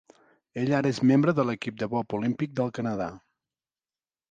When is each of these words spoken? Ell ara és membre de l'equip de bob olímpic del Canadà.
Ell 0.61 0.71
ara 0.77 0.91
és 0.93 0.99
membre 1.09 1.35
de 1.41 1.45
l'equip 1.51 1.77
de 1.83 1.89
bob 1.93 2.17
olímpic 2.21 2.57
del 2.61 2.75
Canadà. 2.81 3.11